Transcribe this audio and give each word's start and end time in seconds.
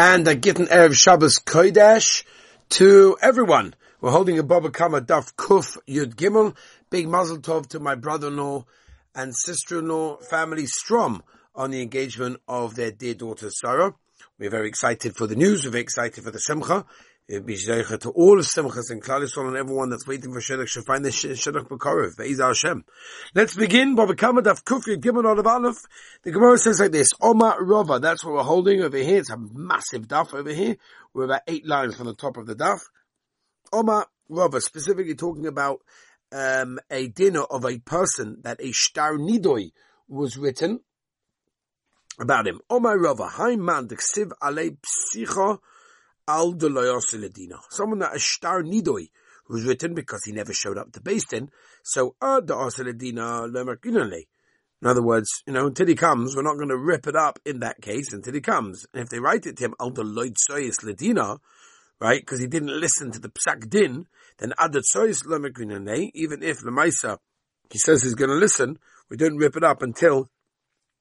and 0.00 0.28
a 0.28 0.36
Gittin 0.36 0.66
Erev 0.66 0.94
Shabbos 0.94 1.40
Kodesh 1.40 2.22
to 2.68 3.16
everyone. 3.20 3.74
We're 4.00 4.12
holding 4.12 4.38
a 4.38 4.44
Baba 4.44 4.70
Kama 4.70 5.00
Daf 5.00 5.34
Kuf 5.34 5.76
Yud 5.88 6.14
Gimel. 6.14 6.56
Big 6.88 7.08
Mazel 7.08 7.38
Tov 7.38 7.66
to 7.70 7.80
my 7.80 7.96
brother-in-law 7.96 8.64
and 9.16 9.34
sister-in-law 9.36 10.18
family 10.18 10.66
Strom 10.66 11.24
on 11.52 11.72
the 11.72 11.82
engagement 11.82 12.40
of 12.46 12.76
their 12.76 12.92
dear 12.92 13.14
daughter 13.14 13.50
Sarah. 13.50 13.92
We're 14.38 14.50
very 14.50 14.68
excited 14.68 15.16
for 15.16 15.26
the 15.26 15.34
news. 15.34 15.64
We're 15.64 15.72
very 15.72 15.82
excited 15.82 16.22
for 16.22 16.30
the 16.30 16.38
Simcha. 16.38 16.86
B'zeicha 17.30 17.98
to 18.00 18.10
all 18.10 18.38
Simchas 18.38 18.90
and 18.90 19.02
Klal 19.02 19.22
Yisrael 19.22 19.48
and 19.48 19.56
everyone 19.58 19.90
that's 19.90 20.06
waiting 20.06 20.32
for 20.32 20.40
Shedach 20.40 20.66
should 20.66 20.86
find 20.86 21.04
the 21.04 21.10
Shedach 21.10 21.68
B'Korov. 21.68 22.16
Be'ez 22.16 22.40
Hashem. 22.40 22.86
Let's 23.34 23.54
begin. 23.54 23.94
Baba 23.94 24.14
Kama 24.14 24.40
Daf 24.40 24.64
Kuf 24.64 24.86
Yud 24.86 25.02
Gimel 25.02 25.26
Olav 25.26 25.46
Aleph. 25.46 25.76
The 26.22 26.30
Gemara 26.30 26.56
says 26.56 26.80
like 26.80 26.92
this. 26.92 27.10
Oma 27.20 27.56
Rova. 27.60 28.00
That's 28.00 28.24
what 28.24 28.32
we're 28.32 28.42
holding 28.42 28.82
over 28.82 28.96
here. 28.96 29.18
It's 29.18 29.28
a 29.28 29.36
massive 29.36 30.08
daf 30.08 30.32
over 30.32 30.50
here. 30.50 30.78
We're 31.12 31.24
about 31.26 31.42
eight 31.46 31.66
lines 31.66 31.96
from 31.96 32.06
the 32.06 32.14
top 32.14 32.38
of 32.38 32.46
the 32.46 32.54
daf. 32.54 32.80
Oma 33.74 34.06
Rova, 34.30 34.62
specifically 34.62 35.14
talking 35.14 35.46
about 35.46 35.80
um, 36.32 36.78
a 36.90 37.08
dinner 37.08 37.42
of 37.42 37.66
a 37.66 37.78
person 37.78 38.38
that 38.42 38.58
a 38.62 38.72
Shtar 38.72 39.18
Nidoi 39.18 39.72
was 40.08 40.38
written 40.38 40.80
about 42.18 42.46
him. 42.46 42.60
Oma 42.70 42.96
Rova. 42.96 43.28
Hai 43.28 43.56
man 43.56 43.86
Ksiv 43.86 44.30
alei 44.42 44.78
al 46.28 46.52
Someone 47.70 47.98
that 48.00 48.14
a 48.14 48.18
Shtar 48.18 48.62
Nidoi 48.62 49.08
was 49.48 49.64
written 49.64 49.94
because 49.94 50.22
he 50.24 50.32
never 50.32 50.52
showed 50.52 50.76
up 50.76 50.92
to 50.92 51.00
Din. 51.00 51.50
So 51.82 52.14
ad 52.22 52.46
Ledina 52.46 53.50
lemerkinale. 53.50 54.26
In 54.80 54.86
other 54.86 55.02
words, 55.02 55.28
you 55.46 55.52
know, 55.52 55.66
until 55.66 55.86
he 55.86 55.96
comes, 55.96 56.36
we're 56.36 56.42
not 56.42 56.56
going 56.56 56.68
to 56.68 56.76
rip 56.76 57.06
it 57.08 57.16
up 57.16 57.40
in 57.44 57.60
that 57.60 57.80
case 57.80 58.12
until 58.12 58.34
he 58.34 58.40
comes. 58.40 58.86
And 58.92 59.02
if 59.02 59.08
they 59.08 59.18
write 59.18 59.46
it 59.46 59.56
to 59.56 59.64
him, 59.64 59.74
al 59.80 59.90
ledina, 59.90 61.38
right, 62.00 62.20
because 62.20 62.40
he 62.40 62.46
didn't 62.46 62.78
listen 62.78 63.10
to 63.10 63.18
the 63.18 63.30
psak 63.30 63.68
din, 63.68 64.06
then 64.38 64.52
adat 64.56 64.84
sois 64.84 65.24
lemerkinale, 65.26 66.10
even 66.14 66.44
if 66.44 66.60
Lemaisa, 66.60 67.18
he 67.70 67.78
says 67.78 68.02
he's 68.02 68.14
going 68.14 68.30
to 68.30 68.36
listen, 68.36 68.78
we 69.10 69.16
don't 69.16 69.36
rip 69.36 69.56
it 69.56 69.64
up 69.64 69.82
until 69.82 70.30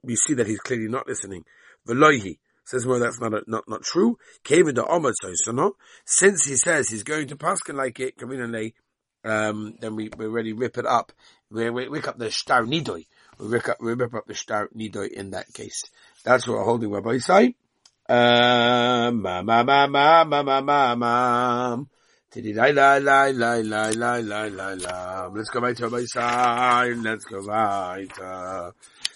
we 0.02 0.16
see 0.16 0.34
that 0.34 0.48
he's 0.48 0.60
clearly 0.60 0.88
not 0.88 1.08
listening. 1.08 1.44
Veloihi. 1.88 2.40
Says 2.68 2.86
well, 2.86 3.00
that's 3.00 3.22
not 3.22 3.34
a, 3.34 3.44
not 3.48 3.64
not 3.70 3.82
true. 3.82 4.18
Came 4.44 4.68
into 4.68 4.86
Omar 4.86 5.14
Tosano. 5.24 5.72
Since 6.06 6.44
he 6.48 6.58
says 6.58 6.90
he's 6.90 7.04
going 7.04 7.30
to 7.30 7.38
Paskin 7.38 7.76
like 7.76 7.98
it, 8.02 8.16
um, 9.24 9.76
then 9.80 9.96
we 9.96 10.10
we 10.18 10.26
already 10.26 10.52
rip 10.52 10.78
it 10.78 10.86
up. 10.86 11.14
We 11.50 11.70
we 11.70 11.88
rip 11.88 12.10
up 12.10 12.18
the 12.18 12.30
shtar 12.30 12.64
nidoi. 12.64 13.06
We 13.40 13.48
rip 13.48 13.70
up 13.70 13.78
we 13.80 13.94
rip 13.94 14.14
up 14.14 14.28
the 14.28 14.34
shtar 14.34 14.68
nidoi 14.76 15.14
in 15.14 15.32
that 15.32 15.54
case. 15.54 15.82
That's 16.26 16.46
what 16.46 16.58
we're 16.58 16.66
holding 16.66 16.92
Rabbi 16.92 17.20
say. 17.20 17.56
Um, 18.10 19.22
ma 19.22 19.42
ma 19.44 19.64
ma 19.64 19.88
ma 19.88 20.26
ma 20.26 20.44
ma 20.44 20.62
ma 20.62 20.96
ma. 20.96 21.84
Let's 22.36 22.50
go 25.50 25.60
right 25.62 25.78
to 25.78 25.88
Rabbi 25.88 26.04
side. 26.04 26.98
Let's 26.98 27.24
go 27.24 27.40
right. 27.40 28.20
Uh, 28.20 28.72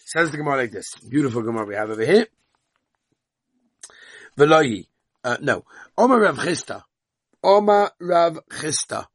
says 0.05 0.31
the 0.31 0.37
Gemara 0.37 0.55
like 0.55 0.71
this. 0.71 0.95
Beautiful 1.09 1.41
Gemara 1.41 1.65
we 1.65 1.75
have 1.75 1.89
over 1.89 2.05
here. 2.05 2.27
Velohi. 4.41 4.87
Uh, 5.23 5.37
no. 5.41 5.63
Oma 5.95 6.19
Rav 6.19 6.37
Chisda. 6.37 6.83
Oma 7.43 7.91
Rav 7.99 8.39
Chisda. 8.49 9.05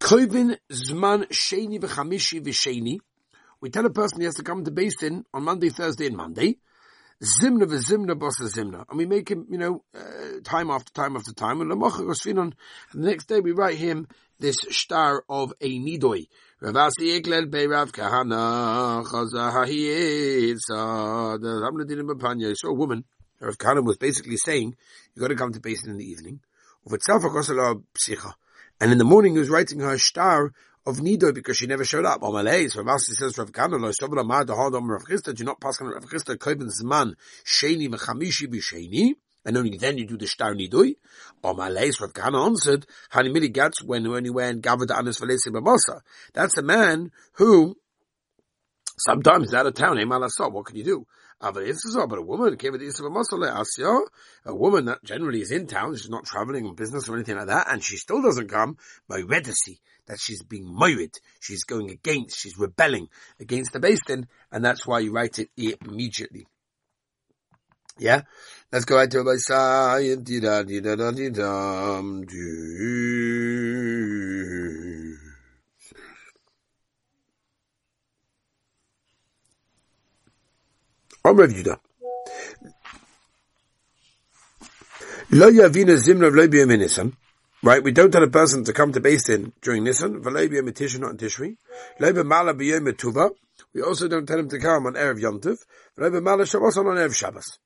Koivin 0.00 0.56
Zman 0.70 1.28
Sheni 1.28 1.78
v'chamishi 1.78 2.40
v'sheni. 2.40 2.98
We 3.60 3.70
tell 3.70 3.86
a 3.86 3.90
person 3.90 4.18
he 4.18 4.24
has 4.24 4.34
to 4.34 4.42
come 4.42 4.64
to 4.64 4.72
Basin 4.72 5.24
on 5.32 5.44
Monday, 5.44 5.68
Thursday, 5.68 6.08
and 6.08 6.16
Monday. 6.16 6.58
Zimna 7.22 7.66
v'zimna 7.66 8.18
bossa 8.18 8.48
zimna. 8.52 8.84
And 8.88 8.98
we 8.98 9.06
make 9.06 9.28
him, 9.28 9.46
you 9.48 9.58
know, 9.58 9.84
uh, 9.94 10.40
time 10.42 10.72
after 10.72 10.92
time 10.92 11.14
after 11.14 11.32
time. 11.32 11.60
And 11.60 11.70
the 11.70 12.54
next 12.94 13.26
day 13.26 13.38
we 13.38 13.52
write 13.52 13.76
him 13.78 14.08
this 14.40 14.56
shtar 14.70 15.22
of 15.28 15.52
a 15.60 15.78
nidoi. 15.78 16.26
Ravasi 16.60 17.20
eklel 17.20 17.48
be 17.48 17.68
Rav 17.68 17.92
Kahana 17.92 19.04
chazahi 19.04 20.56
So 22.56 22.68
a 22.68 22.74
woman 22.74 23.04
Rav 23.42 23.58
Kahana 23.58 23.84
was 23.84 23.96
basically 23.96 24.36
saying, 24.36 24.76
you 25.14 25.20
got 25.20 25.28
to 25.28 25.34
come 25.34 25.52
to 25.52 25.60
Basin 25.60 25.90
in 25.90 25.98
the 25.98 26.04
evening. 26.04 26.40
And 28.80 28.92
in 28.92 28.98
the 28.98 29.04
morning 29.04 29.34
he 29.34 29.38
was 29.38 29.50
writing 29.50 29.80
her 29.80 29.98
shtar 29.98 30.52
of 30.86 31.00
Nido 31.00 31.32
because 31.32 31.56
she 31.56 31.66
never 31.66 31.84
showed 31.84 32.04
up. 32.04 32.20
Amalei, 32.22 32.70
so 32.70 32.82
Rav 32.82 33.00
says 33.00 33.38
Rav 33.38 33.52
Kahana, 33.52 33.80
lo 33.80 33.90
yistovra 33.90 34.24
ma 34.26 34.42
da 34.42 34.54
hard 34.54 34.74
Rav 34.74 35.04
Chisda, 35.04 35.34
do 35.34 35.44
not 35.44 35.60
pass 35.60 35.80
on 35.80 35.88
Rav 35.88 36.04
Chisda, 36.04 36.36
koiben 36.36 36.68
zman, 36.82 37.14
sheni 37.44 37.88
v'chamishi 37.88 38.48
b'sheni, 38.48 39.14
and 39.44 39.56
only 39.56 39.76
then 39.76 39.98
you 39.98 40.06
do 40.06 40.16
the 40.16 40.26
shtar 40.26 40.54
nidui. 40.54 40.96
Amalei, 41.44 41.92
so 41.92 42.06
Rav 42.06 42.14
Kahana 42.14 42.46
answered, 42.46 42.86
hani 43.12 43.32
mili 43.32 43.52
gats 43.52 43.82
when, 43.82 44.10
when 44.10 44.24
you 44.24 44.32
went 44.32 44.62
gavada 44.62 44.98
anis 44.98 45.20
v'lesi 45.20 45.48
b'mosa. 45.48 46.00
That's 46.32 46.56
a 46.58 46.62
man 46.62 47.12
who, 47.34 47.76
sometimes 48.98 49.48
is 49.48 49.54
out 49.54 49.66
of 49.66 49.74
town, 49.74 49.98
hey 49.98 50.04
malasot, 50.04 50.50
what 50.50 50.66
can 50.66 50.76
you 50.76 50.84
do? 50.84 51.06
Ah, 51.44 51.50
but 51.50 51.64
a 51.64 52.22
woman 52.22 52.56
came 52.56 52.70
with 52.70 52.82
Asya, 52.82 54.00
a 54.44 54.54
woman 54.54 54.84
that 54.84 55.02
generally 55.02 55.40
is 55.40 55.50
in 55.50 55.66
town, 55.66 55.96
she's 55.96 56.08
not 56.08 56.24
traveling 56.24 56.66
on 56.66 56.76
business 56.76 57.08
or 57.08 57.16
anything 57.16 57.36
like 57.36 57.48
that, 57.48 57.66
and 57.68 57.82
she 57.82 57.96
still 57.96 58.22
doesn't 58.22 58.48
come, 58.48 58.76
by 59.08 59.22
redacy, 59.22 59.80
that 60.06 60.20
she's 60.20 60.44
being 60.44 60.66
moirid, 60.66 61.14
she's 61.40 61.64
going 61.64 61.90
against, 61.90 62.38
she's 62.38 62.56
rebelling 62.56 63.08
against 63.40 63.72
the 63.72 63.80
Din, 64.06 64.28
and 64.52 64.64
that's 64.64 64.86
why 64.86 65.00
you 65.00 65.10
write 65.10 65.40
it 65.40 65.50
immediately. 65.56 66.46
Yeah? 67.98 68.22
Let's 68.70 68.84
go 68.84 68.96
right 68.96 69.10
to 69.10 69.24
my 69.24 69.34
side. 69.36 70.24
Rav 81.24 81.36
Yudah. 81.36 81.78
Lo 85.30 85.50
yavina 85.50 85.96
zimna 85.96 86.26
of 86.26 86.34
lo 86.34 86.46
Nisan. 86.76 87.16
Right, 87.62 87.82
we 87.82 87.92
don't 87.92 88.10
tell 88.10 88.24
a 88.24 88.28
person 88.28 88.64
to 88.64 88.72
come 88.72 88.92
to 88.92 88.98
Din 88.98 89.52
during 89.62 89.84
Nisan, 89.84 90.20
v'lo 90.20 90.48
b'yom 90.48 90.68
Tisha, 90.72 90.98
not 90.98 91.12
in 91.12 91.16
Tishri. 91.16 91.56
Lo 92.00 92.12
b'mala 92.12 92.58
b'yom 92.58 92.92
Tuva. 92.92 93.30
We 93.72 93.82
also 93.82 94.08
don't 94.08 94.26
tell 94.26 94.40
him 94.40 94.48
to 94.48 94.58
come 94.58 94.86
on 94.86 94.94
Erev 94.94 95.20
Yom 95.20 95.40
Tov. 95.40 95.58
V'lo 95.96 96.10
b'mala 96.10 96.50
Shabbos 96.50 96.76
on 96.76 96.86
Erev 96.86 97.14
Shabbos. 97.14 97.58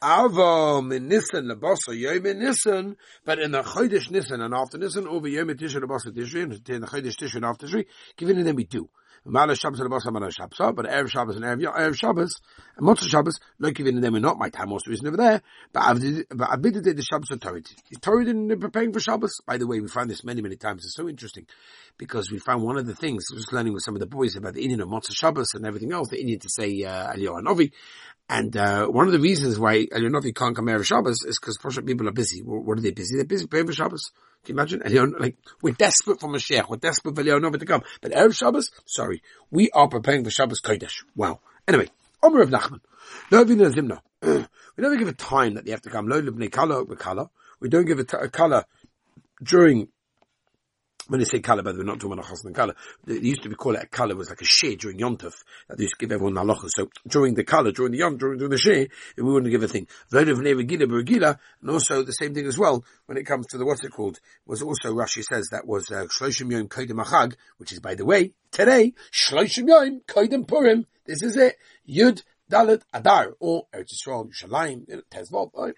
Avom 0.00 0.94
in 0.94 1.08
Nisan 1.08 1.46
lebasa 1.46 1.98
yom 1.98 2.24
in 2.24 2.38
Nisan, 2.38 2.96
but 3.26 3.38
in 3.40 3.50
the 3.50 3.62
Chodesh 3.62 4.10
Nisan 4.10 4.40
and 4.40 4.54
after 4.54 4.78
Nisan 4.78 5.08
over 5.08 5.28
yom 5.28 5.48
Tisha 5.48 5.82
lebasa 5.82 6.16
Tishri 6.16 6.44
and 6.44 6.68
in 6.68 6.80
the 6.82 6.86
Chodesh 6.86 7.16
Tisha 7.16 7.34
and 7.34 7.44
after 7.44 7.66
Tishri, 7.66 7.86
given 8.16 8.38
in 8.38 8.44
them 8.44 8.54
we 8.54 8.64
do. 8.64 8.88
Mala 9.24 9.54
Shabbos 9.54 9.80
and 9.80 9.90
Abasa 9.90 10.12
Mala 10.12 10.30
Shabbos, 10.30 10.56
but 10.58 10.86
Erev 10.86 11.10
Shabbos 11.10 11.36
and 11.36 11.44
Erev, 11.44 11.62
Erev 11.62 11.94
Shabbos, 11.94 12.40
and 12.76 12.86
Motzah 12.86 13.08
Shabbos, 13.08 13.38
like 13.58 13.78
even 13.78 14.00
them 14.00 14.16
are 14.16 14.20
not 14.20 14.38
my 14.38 14.48
time 14.48 14.72
also 14.72 14.90
isn't 14.90 15.06
over 15.06 15.16
there, 15.16 15.42
but 15.72 15.82
I've 15.82 16.00
did 16.00 16.26
the 16.28 17.02
Shabbos. 17.02 17.28
He's 17.88 18.00
Torah 18.00 18.24
in 18.24 18.58
preparing 18.58 18.92
for 18.92 19.00
Shabbos. 19.00 19.40
By 19.46 19.58
the 19.58 19.66
way, 19.66 19.80
we 19.80 19.88
find 19.88 20.08
this 20.08 20.24
many, 20.24 20.40
many 20.40 20.56
times. 20.56 20.84
It's 20.84 20.96
so 20.96 21.08
interesting 21.08 21.46
because 21.98 22.30
we 22.30 22.38
found 22.38 22.62
one 22.62 22.78
of 22.78 22.86
the 22.86 22.94
things, 22.94 23.24
was 23.34 23.52
learning 23.52 23.74
with 23.74 23.82
some 23.82 23.94
of 23.94 24.00
the 24.00 24.06
boys 24.06 24.36
about 24.36 24.54
the 24.54 24.62
Indian 24.62 24.80
of 24.80 24.88
Motzah 24.88 25.14
Shabbos 25.14 25.48
and 25.54 25.66
everything 25.66 25.92
else, 25.92 26.08
the 26.08 26.20
Indian 26.20 26.40
to 26.40 26.48
say, 26.48 26.82
uh, 26.84 27.12
Eliyahu 27.12 27.42
Novi, 27.42 27.72
and 28.28 28.56
uh, 28.56 28.86
one 28.86 29.06
of 29.06 29.12
the 29.12 29.20
reasons 29.20 29.58
why 29.58 29.86
Eliyahu 29.86 30.34
can't 30.34 30.56
come 30.56 30.66
Erev 30.66 30.84
Shabbos 30.84 31.24
is 31.24 31.38
because 31.38 31.58
people 31.84 32.08
are 32.08 32.12
busy. 32.12 32.40
What 32.42 32.78
are 32.78 32.80
they 32.82 32.92
busy? 32.92 33.16
They're 33.16 33.26
busy 33.26 33.46
praying 33.46 33.66
for 33.66 33.72
Shabbos. 33.72 34.12
Can 34.44 34.56
you 34.56 34.60
imagine? 34.60 35.12
Like, 35.18 35.36
we're 35.60 35.74
desperate 35.74 36.20
for 36.20 36.28
Mashiach. 36.28 36.68
We're 36.68 36.76
desperate 36.78 37.14
for 37.14 37.22
Eliyahu 37.22 37.58
to 37.58 37.66
come. 37.66 37.82
But 38.00 38.12
Erev 38.12 38.34
Shabbos, 38.34 38.70
sorry, 38.86 39.22
we 39.50 39.70
are 39.70 39.88
preparing 39.88 40.24
for 40.24 40.30
Shabbos 40.30 40.60
Kodesh. 40.60 41.04
Wow. 41.14 41.40
Anyway, 41.68 41.88
Omer 42.22 42.40
of 42.42 42.50
Nachman. 42.50 42.80
No. 43.30 43.42
We 43.42 43.52
never 44.78 44.96
give 44.96 45.08
a 45.08 45.12
time 45.12 45.54
that 45.54 45.64
they 45.64 45.72
have 45.72 45.82
to 45.82 45.90
come. 45.90 46.06
We 47.60 47.68
don't 47.68 47.84
give 47.84 47.98
a, 47.98 48.04
t- 48.04 48.16
a 48.18 48.28
color 48.28 48.64
during 49.42 49.88
when 51.10 51.18
they 51.18 51.26
say 51.26 51.40
kala, 51.40 51.64
but 51.64 51.76
we're 51.76 51.82
not 51.82 51.98
talking 51.98 52.12
about 52.12 52.30
a 52.30 52.32
chasna 52.32 52.54
kala. 52.54 52.74
It 53.08 53.22
used 53.24 53.42
to 53.42 53.48
be 53.48 53.56
called 53.56 53.74
it 53.74 53.82
a 53.82 53.86
kala, 53.86 54.14
was 54.14 54.28
like 54.28 54.40
a 54.40 54.44
share 54.44 54.76
during 54.76 54.98
yontov 54.98 55.34
that 55.68 55.76
they 55.76 55.82
used 55.82 55.94
to 55.98 56.06
give 56.06 56.12
everyone 56.12 56.34
halacha. 56.34 56.68
So 56.68 56.88
during 57.08 57.34
the 57.34 57.42
kala, 57.42 57.72
during 57.72 57.90
the 57.90 57.98
yom, 57.98 58.16
during, 58.16 58.38
during 58.38 58.52
the 58.52 58.58
share, 58.58 58.86
we 59.16 59.22
wouldn't 59.24 59.50
give 59.50 59.64
a 59.64 59.68
thing. 59.68 59.88
And 60.12 61.70
also 61.70 62.02
the 62.04 62.12
same 62.12 62.32
thing 62.32 62.46
as 62.46 62.56
well 62.56 62.84
when 63.06 63.18
it 63.18 63.24
comes 63.24 63.48
to 63.48 63.58
the 63.58 63.66
what's 63.66 63.82
it 63.82 63.90
called 63.90 64.20
was 64.46 64.62
also 64.62 64.94
Rashi 64.94 65.24
says 65.24 65.48
that 65.50 65.66
was 65.66 65.90
uh, 65.90 66.06
shloshim 66.16 66.52
yom 66.52 66.68
kodim 66.68 67.04
achag, 67.04 67.34
which 67.58 67.72
is 67.72 67.80
by 67.80 67.96
the 67.96 68.04
way 68.04 68.32
today 68.52 68.94
shloshim 69.12 69.66
yom 69.66 70.02
kodim 70.06 70.46
purim. 70.46 70.86
This 71.06 71.24
is 71.24 71.36
it. 71.36 71.56
Yud 71.88 72.22
Dalit, 72.50 72.82
Adar, 72.92 73.36
or 73.38 73.66
Eretz 73.72 73.94
Yisrael, 73.94 74.28
Yerushalayim, 74.28 75.02
Tezvot? 75.08 75.72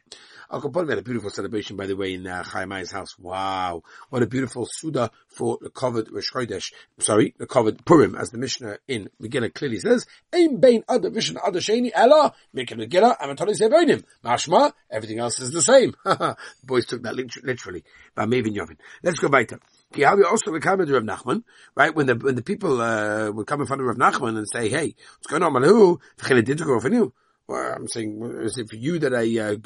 Al 0.50 0.60
had 0.60 0.98
a 0.98 1.02
beautiful 1.02 1.28
celebration, 1.28 1.76
by 1.76 1.86
the 1.86 1.94
way, 1.94 2.14
in 2.14 2.26
uh, 2.26 2.42
Chaimai's 2.42 2.90
house. 2.90 3.18
Wow. 3.18 3.82
What 4.08 4.22
a 4.22 4.26
beautiful 4.26 4.66
Suda 4.70 5.10
for 5.28 5.58
the 5.60 5.68
covered 5.68 6.10
Rosh 6.10 6.32
Chodesh. 6.32 6.72
Sorry, 6.98 7.34
the 7.36 7.46
covered 7.46 7.84
Purim, 7.84 8.14
as 8.14 8.30
the 8.30 8.38
Mishnah 8.38 8.78
in 8.88 9.10
Megillah 9.20 9.52
clearly 9.52 9.80
says, 9.80 10.06
Ein 10.34 10.60
Bein 10.60 10.82
Ada 10.90 11.10
Vishan 11.10 11.36
Ada 11.46 11.58
Sheni 11.58 11.90
Ella, 11.94 12.34
Mikra 12.56 12.78
Megillah, 12.78 13.18
Amatoli 13.18 13.54
Sevoinim. 13.54 14.02
Mashma, 14.24 14.72
everything 14.90 15.18
else 15.18 15.40
is 15.40 15.50
the 15.50 15.60
same. 15.60 15.94
the 16.04 16.36
boys 16.64 16.86
took 16.86 17.02
that 17.02 17.14
literally. 17.14 17.84
By 18.14 18.24
Mavin 18.24 18.54
Yovin. 18.54 18.78
Let's 19.02 19.18
go 19.18 19.28
back 19.28 19.48
to 19.48 19.60
Kihavi 19.92 20.24
also 20.24 20.50
recovered 20.50 20.88
Rav 20.90 21.02
Nachman, 21.02 21.44
right? 21.76 21.94
When 21.94 22.06
the 22.06 22.14
when 22.14 22.34
the 22.34 22.42
people 22.42 22.80
uh, 22.80 23.30
would 23.30 23.46
come 23.46 23.60
in 23.60 23.66
front 23.66 23.82
of 23.82 23.88
Rav 23.88 23.96
Nachman 23.96 24.38
and 24.38 24.46
say, 24.50 24.68
"Hey, 24.68 24.94
what's 25.18 25.26
going 25.28 25.42
on, 25.42 25.52
go 26.64 26.80
for 26.80 26.92
you?" 26.92 27.12
Well, 27.48 27.74
I'm 27.74 27.88
saying, 27.88 28.22
is 28.40 28.56
it 28.56 28.70
for 28.70 28.76
you 28.76 28.98
that 29.00 29.14
I, 29.14 29.24
uh, 29.38 29.56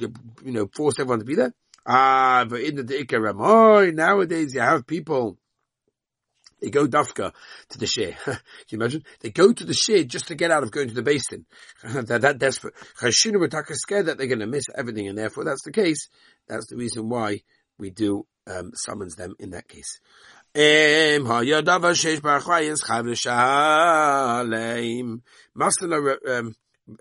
you 0.44 0.52
know, 0.52 0.69
forced 0.75 0.99
everyone 0.99 1.20
to 1.20 1.25
be 1.25 1.34
there? 1.34 1.52
Ah, 1.87 2.44
but 2.49 2.61
in 2.61 2.76
the 2.76 2.82
Ikaram, 2.82 3.37
oh, 3.38 3.90
nowadays 3.90 4.55
you 4.55 4.61
have 4.61 4.87
people. 4.87 5.38
They 6.61 6.70
go 6.70 6.87
dafka 6.88 7.32
to 7.69 7.78
the 7.78 7.87
share. 7.87 8.17
Can 8.25 8.40
you 8.70 8.78
imagine? 8.78 9.05
They 9.20 9.31
go 9.31 9.52
to 9.52 9.64
the 9.64 9.75
share 9.75 10.05
just 10.05 10.28
to 10.28 10.34
get 10.34 10.50
out 10.50 10.62
of 10.62 10.70
going 10.70 10.88
to 10.88 10.94
the 10.94 11.02
basin. 11.02 11.44
they're 11.84 12.02
that 12.19 12.38
desperate. 12.38 12.75
Chashinu 12.99 13.40
are 13.40 13.75
scared 13.75 14.06
that 14.06 14.17
they're 14.19 14.26
going 14.26 14.40
to 14.40 14.46
miss 14.46 14.64
everything, 14.75 15.06
and 15.06 15.19
therefore 15.19 15.44
that's 15.44 15.62
the 15.62 15.70
case. 15.70 16.08
That's 16.49 16.67
the 16.67 16.76
reason 16.76 17.08
why 17.08 17.43
we 17.78 17.90
do 17.90 18.26
um, 18.46 18.73
summons 18.75 19.17
them 19.17 19.34
in 19.38 19.50
that 19.50 19.69
case. 19.69 20.00
um, 20.55 21.26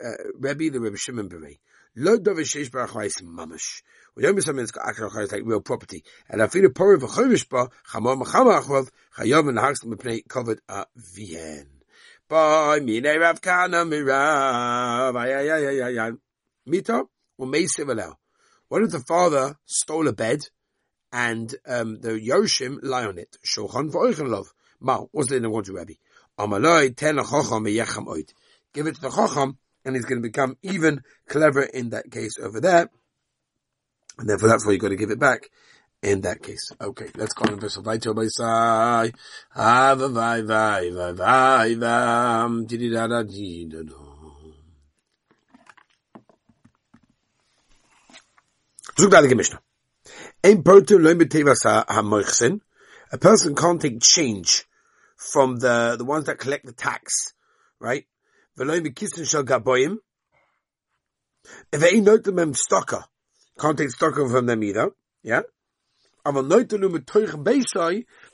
uh, 0.04 0.12
Rebbe, 0.40 0.72
the 0.72 0.80
Rebbe 0.80 0.98
Shimon 0.98 1.30
Berei. 1.30 1.60
Lo 1.96 2.18
dover 2.18 2.42
sheish 2.42 2.70
barachais 2.70 3.24
mamash. 3.24 3.82
We 4.16 4.24
don't 4.24 4.36
miss 4.36 4.46
something 4.46 4.66
that's 4.66 4.72
got 4.72 5.32
like 5.32 5.44
real 5.46 5.62
property. 5.62 6.04
And 6.30 6.42
I 6.42 6.48
feel 6.48 6.66
a 6.66 6.70
power 6.70 6.96
of 6.96 7.04
a 7.04 7.08
chovish 7.08 7.48
ba, 7.48 7.70
chamor 7.90 8.22
machama 8.22 8.62
achvav, 8.62 8.90
chayov 9.18 9.50
and 9.50 9.58
haks 9.58 9.84
mepnei 9.86 10.28
covered 10.28 10.60
a 10.68 10.86
vien. 10.96 11.68
Boy, 12.28 12.80
mine 12.82 13.20
rav 13.20 13.42
kana 13.42 13.86
mirav, 13.86 15.16
ay, 15.16 15.34
ay, 15.34 15.52
ay, 15.52 15.68
ay, 15.68 15.82
ay, 15.82 16.00
ay. 16.00 16.12
Mita, 16.66 17.04
or 17.38 17.48
meisiv 17.48 17.86
alel. 17.86 18.16
What 18.68 18.82
if 18.82 18.92
the 18.92 19.00
father 19.00 19.58
stole 19.66 20.08
a 20.08 20.14
bed 20.14 20.42
and 21.16 21.56
um, 21.66 22.02
the 22.02 22.10
Yoshim 22.10 22.80
lie 22.84 23.06
on 23.06 23.18
it. 23.18 23.38
Shulchan 23.48 23.90
v'oichen 23.90 24.28
love. 24.28 24.54
Ma, 24.82 25.00
what's 25.14 25.30
the 25.30 25.40
name 25.40 25.56
of 25.56 25.70
Rabbi? 25.70 25.94
Amaloi 26.38 26.94
ten 26.94 27.16
chacham 27.16 27.64
meyechem 27.64 28.06
oid. 28.06 28.34
Give 28.74 28.86
it 28.88 28.96
to 28.96 29.02
the 29.02 29.10
chacham, 29.10 29.58
and 29.86 29.96
he's 29.96 30.04
going 30.04 30.22
to 30.22 30.28
become 30.28 30.58
even 30.62 31.04
clever 31.30 31.62
in 31.62 31.92
that 31.92 32.12
case 32.12 32.38
over 32.38 32.60
there. 32.60 32.90
And 34.18 34.28
therefore 34.28 34.50
that's 34.50 34.66
why 34.66 34.74
you've 34.74 34.82
got 34.82 34.90
to 34.90 34.98
give 34.98 35.10
it 35.10 35.18
back 35.18 35.50
in 36.04 36.20
that 36.22 36.44
case. 36.44 36.74
Okay, 36.82 37.08
let's 37.16 37.34
go 37.34 37.50
on 37.50 37.62
verse 37.62 37.78
Vaito 37.78 38.14
Baisai. 38.14 39.14
Ava 39.56 40.10
vai 40.10 40.42
vai 40.42 40.90
vai 40.90 41.14
vai 41.14 41.76
vam 41.76 42.66
dididada 42.68 43.24
didado. 43.24 44.04
Zug 49.00 49.12
da 49.12 49.22
die 49.22 49.34
Mishnah. 49.34 49.65
A 53.12 53.18
person 53.18 53.56
can't 53.56 53.82
take 53.82 54.00
change 54.00 54.64
from 55.18 55.58
the, 55.58 55.96
the 55.98 56.06
ones 56.06 56.26
that 56.26 56.38
collect 56.38 56.68
the 56.68 56.72
tax, 56.72 57.34
right? 57.80 58.06
They 58.56 58.64
note 62.00 62.26
them 62.26 62.38
stocker, 62.54 63.06
can't 63.60 63.76
take 63.76 63.90
stocker 63.90 64.30
from 64.30 64.46
them 64.46 64.64
either, 64.64 64.92
yeah? 65.24 65.42
But 66.24 66.44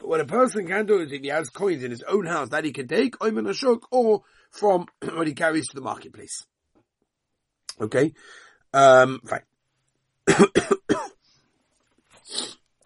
what 0.10 0.20
a 0.20 0.26
person 0.26 0.68
can 0.68 0.86
do 0.86 1.00
is 1.00 1.14
if 1.14 1.22
he 1.22 1.30
has 1.30 1.50
coins 1.50 1.82
in 1.82 1.92
his 1.92 2.04
own 2.04 2.26
house 2.26 2.50
that 2.50 2.66
he 2.66 2.74
can 2.74 2.90
take, 2.90 3.16
or 3.22 3.30
from 4.50 4.86
what 5.14 5.28
he 5.28 5.34
carries 5.34 5.70
to 5.70 5.76
the 5.76 5.82
marketplace. 5.82 6.46
Okay? 7.80 8.12
Um, 8.74 9.22
fine. 9.26 9.44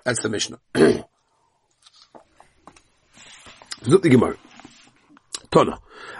That's 0.03 0.21
the 0.21 0.29
Mishnah. 0.29 0.59
Look 3.85 4.03
the 4.03 4.09
Gemara. 4.09 4.37
Tona. 5.51 5.79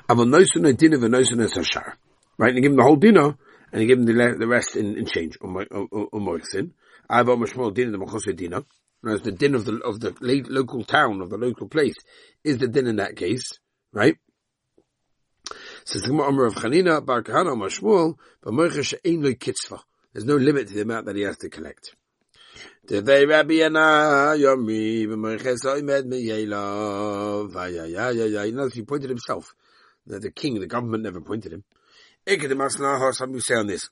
Aval 0.10 0.28
noisen 0.28 0.68
a 0.68 0.74
dinner 0.74 0.98
the 0.98 1.08
noisen 1.08 1.42
a 1.44 1.48
sashar. 1.48 1.94
Right? 2.38 2.50
And 2.50 2.58
you 2.58 2.62
give 2.62 2.72
him 2.72 2.78
the 2.78 2.84
whole 2.84 2.96
dinner, 2.96 3.38
and 3.72 3.82
you 3.82 3.88
give 3.88 4.00
him 4.00 4.06
the, 4.06 4.36
the 4.38 4.48
rest 4.48 4.76
in, 4.76 4.98
in 4.98 5.06
change. 5.06 5.38
Umm-, 5.44 5.58
umm-, 5.72 5.88
umm-, 5.92 6.10
Umoixin. 6.14 6.72
Ava 7.12 7.36
mashmol 7.36 7.74
dinner 7.74 7.92
the 7.92 7.98
machos 7.98 8.36
dinner. 8.36 8.64
Whereas 9.02 9.22
the 9.22 9.32
din 9.32 9.56
of 9.56 9.66
the, 9.66 9.78
of 9.84 10.00
the 10.00 10.16
local 10.50 10.84
town, 10.84 11.22
of 11.22 11.30
the 11.30 11.38
local 11.38 11.68
place, 11.68 11.96
is 12.44 12.58
the 12.58 12.68
din 12.68 12.88
in 12.88 12.96
that 12.96 13.16
case. 13.16 13.52
Right? 13.94 14.18
Says 15.86 16.02
the 16.02 16.08
Gemara 16.08 16.48
of 16.48 16.56
Chanina, 16.56 17.06
Bar 17.06 17.22
Kahana, 17.22 18.20
but 18.44 18.54
Moichesh 18.54 18.96
ain't 19.06 19.22
no. 19.22 19.80
There's 20.14 20.26
no 20.26 20.36
limit 20.36 20.68
to 20.70 20.74
the 20.74 20.82
amount 20.82 21.06
that 21.06 21.16
he 21.16 21.22
has 21.24 21.38
to 21.38 21.50
collect. 21.50 21.96
Tevei 22.88 23.28
Rabbi 23.28 23.54
Yana 23.56 24.38
Yomi 24.38 25.08
v'Moiches 25.08 25.66
Oimed. 25.66 26.12
You 28.46 28.52
know, 28.56 28.70
he 28.70 28.82
pointed 28.84 29.10
himself. 29.10 29.56
The, 30.06 30.30
king, 30.30 30.60
the 30.60 30.68
government 30.68 31.04
never 31.04 31.20
pointed 31.20 31.52
him. 31.54 31.64
Asna 32.28 33.14
something 33.14 33.40
say 33.40 33.56
on 33.56 33.68
this. 33.68 33.90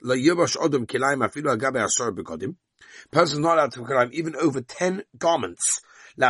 Person 3.12 3.42
not 3.42 3.58
allowed 3.58 3.72
to 3.72 3.80
kilayim 3.82 4.12
even 4.12 4.36
over 4.36 4.62
ten 4.62 5.04
garments. 5.18 5.80
In 6.16 6.24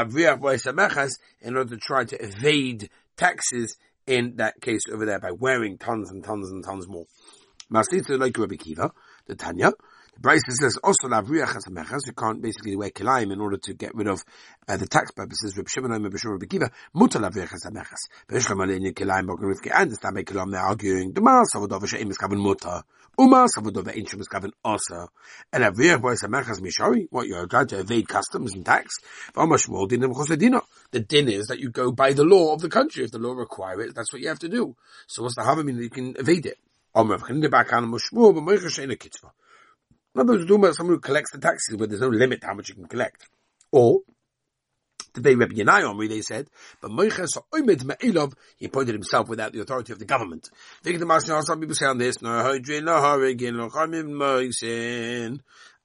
order 1.58 1.76
to 1.76 1.78
try 1.78 2.06
to 2.06 2.24
evade 2.24 2.90
taxes 3.18 3.78
in 4.08 4.36
that 4.38 4.62
case 4.62 4.82
over 4.92 5.06
there 5.06 5.20
by 5.20 5.32
wearing 5.32 5.78
tons 5.78 6.10
and 6.12 6.24
tons 6.24 6.50
and 6.50 6.64
tons 6.64 6.88
more. 6.88 7.06
The 7.70 9.36
Tanya. 9.38 9.74
The 10.16 10.20
Bryce 10.20 10.42
says 10.48 10.78
also. 10.84 11.10
You 11.10 12.14
can't 12.14 12.42
basically 12.42 12.76
wear 12.76 12.92
kilayim 12.92 13.34
in 13.34 13.42
order 13.42 13.58
to 13.58 13.74
get 13.74 13.96
rid 13.96 14.08
of 14.08 14.24
uh, 14.68 14.78
the 14.78 14.86
tax 14.86 15.12
purposes. 15.12 15.58
Reb 15.58 15.68
Shimon 15.68 15.92
Omer 15.92 16.10
B'Shur 16.10 16.40
Reb 16.40 16.50
Kiva 16.50 16.72
mutar 16.96 17.22
lavriach 17.22 17.54
as 17.54 17.66
mechas. 17.66 18.10
B'Yishlam 18.30 18.64
Alin 18.64 18.94
kilayim 18.94 19.26
Bogan 19.26 19.54
Rivki 19.54 19.72
and 19.74 19.92
the 19.92 19.98
Stamei 19.98 20.24
Kilam. 20.24 20.52
They're 20.52 20.62
arguing 20.62 21.14
the 21.14 21.22
Mas 21.22 21.54
Avodah 21.56 21.88
She'im 21.88 22.12
is 22.12 22.18
kaven 22.18 22.38
mutar. 22.38 22.84
Umas 23.18 23.50
Avodah 23.58 23.84
Ve'in 23.84 24.08
Shem 24.08 24.22
is 24.22 24.28
kaven 24.28 24.52
asa. 24.64 25.10
And 25.52 25.64
lavriach 25.64 26.02
boy 26.02 26.14
mechas 26.14 26.62
mishari. 26.62 27.08
What 27.10 27.28
you're 27.28 27.48
trying 27.48 27.68
to 27.68 27.80
evade 27.80 28.08
customs 28.08 28.54
and 28.54 28.64
tax. 28.64 29.00
V'Amash 29.34 29.68
Mol 29.68 29.88
Dinim 29.88 30.14
Chosedina. 30.14 30.62
The 30.92 31.00
din 31.00 31.28
is 31.28 31.48
that 31.48 31.60
you 31.60 31.72
go 31.72 31.92
by 31.92 32.14
the 32.14 32.24
law 32.24 32.54
of 32.54 32.62
the 32.62 32.70
country. 32.70 33.04
If 33.04 33.12
the 33.12 33.18
law 33.18 33.34
require 33.34 33.82
it, 33.82 33.96
that's 33.96 34.14
what 34.14 34.22
you 34.22 34.28
have 34.28 34.40
to 34.40 34.50
do. 34.50 34.76
So 35.08 35.24
what's 35.24 35.36
the 35.36 35.42
harm? 35.42 35.66
mean 35.66 35.78
that 35.78 35.84
you 35.84 35.90
can 35.90 36.16
evade 36.18 36.46
it? 36.46 36.60
Omer 36.94 37.18
V'Chinide 37.18 37.50
Bakan 37.50 37.90
Mushmur 37.92 38.36
B'Moicha 38.36 38.70
She'ina 38.70 38.96
Kitzvah. 38.96 39.32
In 40.16 40.22
other 40.22 40.34
words, 40.34 40.44
we're 40.44 40.48
talking 40.48 40.64
about 40.64 40.76
someone 40.76 40.96
who 40.96 41.00
collects 41.00 41.32
the 41.32 41.40
taxes 41.40 41.76
where 41.76 41.88
there's 41.88 42.02
no 42.02 42.10
limit 42.10 42.44
how 42.44 42.54
much 42.54 42.70
you 42.70 42.76
can 42.76 42.86
collect. 42.86 43.28
Or, 43.72 44.02
to 45.16 45.22
pay 45.22 45.34
Rebbe 45.34 45.56
Yanai 45.56 45.90
Omri, 45.90 46.08
they 46.08 46.22
said, 46.22 46.50
but 46.82 46.92
Moiches 46.92 47.38
Oimed 47.52 47.84
Me'ilov, 47.84 48.34
he 48.58 48.68
appointed 48.68 48.94
himself 48.94 49.28
without 49.28 49.54
the 49.54 49.62
authority 49.62 49.92
of 49.92 49.98
the 49.98 50.06
government. 50.06 50.50
Think 50.84 51.00
the 51.00 51.08
Master, 51.08 51.40
some 51.42 51.60
people 51.60 51.74
say 51.76 51.88
on 51.88 51.98
this, 51.98 52.22
no 52.22 52.30
Hodrin, 52.30 52.84
no 52.84 52.94
Horigin, 52.94 53.56
no 53.56 53.70
Chamim 53.70 54.12
Moisin. 54.12 55.40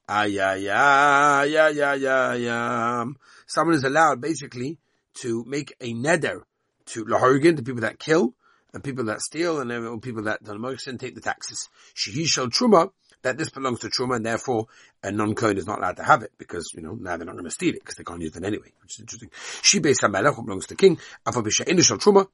Ay, 0.07 0.39
ay, 0.39 0.67
ay, 0.69 1.55
ay, 1.57 2.05
ay, 2.05 2.47
ay. 2.47 3.05
Someone 3.47 3.75
is 3.75 3.83
allowed 3.83 4.21
basically 4.21 4.77
to 5.21 5.43
make 5.47 5.73
a 5.81 5.93
neder 5.93 6.41
to 6.87 7.05
Lahorigin, 7.05 7.55
to 7.57 7.63
people 7.63 7.81
that 7.81 7.99
kill, 7.99 8.35
and 8.73 8.83
people 8.83 9.05
that 9.05 9.21
steal, 9.21 9.59
and 9.59 10.01
people 10.01 10.23
that 10.23 10.43
don't 10.43 10.59
Moisin 10.59 10.99
take 10.99 11.15
the 11.15 11.21
taxes. 11.21 11.69
Shehi 11.95 12.25
Shal 12.25 12.47
Truma, 12.47 12.91
that 13.21 13.37
this 13.37 13.49
belongs 13.49 13.79
to 13.79 13.87
Truma 13.87 14.15
and 14.15 14.25
therefore 14.25 14.67
a 15.03 15.11
non-Kohen 15.11 15.57
is 15.57 15.67
not 15.67 15.79
allowed 15.79 15.97
to 15.97 16.03
have 16.03 16.23
it 16.23 16.31
because, 16.37 16.71
you 16.73 16.81
know, 16.81 16.93
now 16.93 17.17
they're 17.17 17.25
not 17.25 17.33
going 17.33 17.45
to 17.45 17.51
steal 17.51 17.73
it 17.75 17.81
because 17.81 17.95
they 17.95 18.03
can't 18.03 18.21
use 18.21 18.35
it 18.35 18.43
anyway, 18.43 18.71
which 18.81 18.95
is 18.95 19.01
interesting. 19.01 19.29
She 19.61 19.79
based 19.79 20.03
on 20.03 20.11
Melech, 20.11 20.35
belongs 20.35 20.67
to 20.67 20.75
king, 20.75 20.97
Afabisha 21.25 21.65
Inishal 21.65 21.99
Truma, 21.99 22.27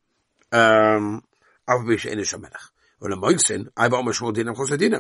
um, 0.51 1.24
Afabisha 1.68 2.12
Inishal 2.12 2.42
Melech. 2.42 2.60
A 3.02 3.08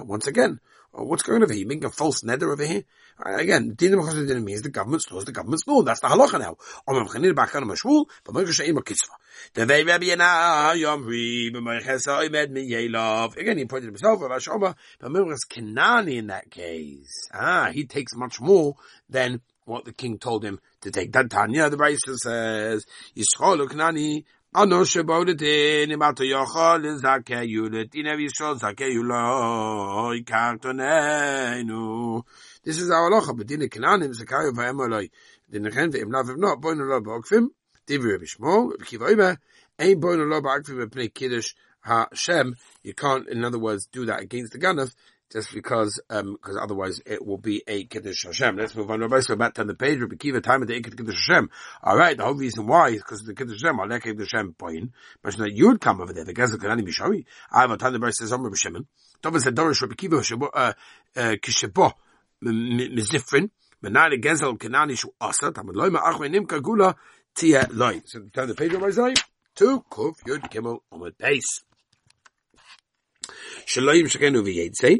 once 0.03 0.27
again. 0.27 0.59
What's 0.97 1.23
going 1.23 1.37
on 1.37 1.43
over 1.43 1.53
here? 1.53 1.61
You 1.61 1.67
making 1.67 1.85
a 1.85 1.89
false 1.89 2.23
nether 2.23 2.51
over 2.51 2.65
here? 2.65 2.83
Again, 3.19 3.75
Dinam 3.75 4.01
Chosadina 4.01 4.43
means 4.43 4.61
the 4.61 4.69
government's 4.69 5.09
law 5.11 5.19
is 5.19 5.25
the 5.25 5.31
government's 5.31 5.67
law. 5.67 5.81
That's 5.81 6.01
the 6.01 6.07
halacha 6.07 6.39
now. 6.39 6.57
Omam 6.87 7.07
Chanir 7.07 7.33
Bakan 7.33 7.63
Mashmul, 7.63 8.05
but 8.23 8.35
Moicha 8.35 8.53
She'im 8.53 8.77
Kitzvah. 8.77 9.15
Devei 9.53 9.85
Rabbi 9.87 10.05
Yana 10.05 10.73
Yomri, 10.75 11.53
B'moichesa 11.53 12.19
Oimed 12.19 12.51
Mi 12.51 12.69
Yelov. 12.69 13.37
Again, 13.37 13.57
he 13.57 13.65
pointed 13.65 13.87
himself, 13.87 14.21
Rav 14.21 14.41
Shoma, 14.41 14.75
but 14.99 15.11
Moichas 15.11 15.45
Kenani 15.49 16.17
in 16.17 16.27
that 16.27 16.49
case. 16.51 17.29
Ah, 17.33 17.69
he 17.73 17.85
takes 17.85 18.15
much 18.15 18.39
more 18.39 18.75
than 19.09 19.41
what 19.65 19.83
the 19.85 19.93
king 19.93 20.17
told 20.17 20.45
him 20.45 20.59
to 20.81 20.91
take. 20.91 21.11
That 21.11 21.29
Tanya, 21.29 21.69
the 21.69 21.77
Brisa 21.77 22.15
says, 22.15 22.85
Yisrael 23.15 23.67
Kenani, 23.67 24.23
Ano 24.57 24.85
shebodetin 24.85 25.91
imato 25.91 26.23
yochol 26.23 26.97
zakeyu 27.01 27.69
letina 27.69 28.15
vishol 28.15 28.57
zakeyu 28.57 29.03
lo 29.03 30.13
ikartonenu. 30.15 32.23
This 32.63 32.77
is 32.77 32.89
our 32.89 33.11
halacha, 33.11 33.35
but 33.35 33.47
dina 33.47 33.67
kananim 33.67 34.13
zakayu 34.13 34.53
v'emoloi. 34.53 35.09
Dina 35.51 35.71
chen 35.71 35.91
ve'im 35.91 36.09
lav 36.09 36.37
not, 36.37 36.61
boin 36.61 36.77
lo 36.77 37.01
ba'okfim, 37.01 37.49
divi 37.85 38.13
Rabbi 38.13 38.23
Shmuel, 38.23 38.71
Rabbi 38.71 38.85
Kiva 38.85 39.07
Omer, 39.07 39.37
ein 39.77 39.99
boin 39.99 40.29
lo 40.29 40.39
ba'okfim 40.39 40.85
v'pnei 40.85 41.13
kiddush 41.13 41.53
ha-shem. 41.81 42.55
You 42.81 42.93
can't, 42.93 43.27
in 43.27 43.43
other 43.43 43.59
words, 43.59 43.87
do 43.87 44.05
that 44.05 44.21
against 44.21 44.53
the 44.53 44.59
ganaf, 44.59 44.95
just 45.31 45.53
because, 45.53 46.01
um, 46.09 46.33
because 46.33 46.57
otherwise 46.61 47.01
it 47.05 47.25
will 47.25 47.37
be 47.37 47.63
a 47.67 47.85
Kiddush 47.85 48.25
Hashem. 48.25 48.57
Let's 48.57 48.75
move 48.75 48.89
on. 48.91 49.01
Rabbi, 49.01 49.19
so 49.21 49.35
back 49.35 49.55
to 49.55 49.63
the 49.63 49.73
page, 49.73 49.99
Rabbi 49.99 50.15
Kiva, 50.15 50.41
time 50.41 50.61
of 50.61 50.67
the 50.67 50.79
Kiddush 50.81 51.27
Hashem. 51.27 51.49
Alright, 51.83 52.17
the 52.17 52.23
whole 52.23 52.35
reason 52.35 52.67
why 52.67 52.89
is 52.89 52.97
because 52.97 53.21
the 53.23 53.33
Kiddush 53.33 53.61
Hashem, 53.61 53.77
Alek 53.77 54.03
Kiddush 54.03 54.31
Hashem 54.31 54.53
point. 54.53 54.91
But 55.21 55.35
that 55.37 55.51
you 55.51 55.67
would 55.67 55.81
come 55.81 56.01
over 56.01 56.13
there, 56.13 56.25
the 56.25 56.33
Gezel 56.33 56.57
Kanani 56.57 56.87
Mishari. 56.87 57.25
I 57.51 57.61
have 57.61 57.71
a 57.71 57.77
time 57.77 57.93
the 57.93 57.99
Rabbi 57.99 58.11
says, 58.11 58.31
Rabbi 58.31 58.55
Shimon. 58.55 58.87
Tova 59.21 59.39
said, 59.39 59.55
Dorish 59.55 59.81
Rabbi 59.81 59.95
Kiva, 59.95 60.17
uh, 60.17 60.73
uh, 61.15 61.35
Kishabo, 61.41 61.93
Mizifrin, 62.43 63.49
Menai 63.83 64.21
Gezel 64.21 64.57
Kanani 64.57 64.97
Shu 64.97 65.09
Asa, 65.19 65.51
Tamad 65.51 65.73
Loima 65.73 66.01
Achwe 66.03 66.29
Nimka 66.33 66.61
Gula, 66.61 66.95
Tia 67.35 67.67
Loi. 67.71 68.01
So 68.05 68.21
turn 68.33 68.47
the 68.47 68.55
page, 68.55 68.73
Rabbi 68.73 68.91
Zay, 68.91 69.13
to 69.55 69.83
Kuf 69.89 70.21
Yud 70.27 70.49
Kimmel 70.51 70.83
Omid 70.93 71.17
Base. 71.17 71.63
Shaloim 73.65 74.03
Shekenu 74.03 74.43
V'Yetzei, 74.45 74.99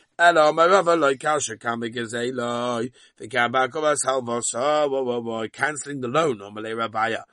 Elo, 0.21 0.53
my 0.53 0.67
Rava 0.67 0.95
loy 0.95 1.17
kasha 1.17 1.57
kame 1.57 1.89
gezei 1.89 2.31
loy. 2.31 2.91
V'kabakova 3.19 3.95
salvosa, 3.97 4.87
whoa, 4.87 5.01
whoa, 5.01 5.19
whoa, 5.19 5.47
cancelling 5.47 5.99
the 5.99 6.07
loan, 6.07 6.37
salvosa 6.37 7.23